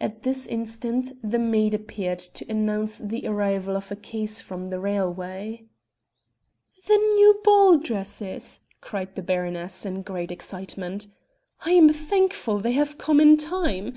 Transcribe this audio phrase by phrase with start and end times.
[0.00, 4.80] At this instant the maid appeared to announce the arrival of a case from the
[4.80, 5.64] railway.
[6.86, 11.08] "The new ball dresses!" cried the baroness in great excitement.
[11.62, 13.92] "I am thankful they have come in time.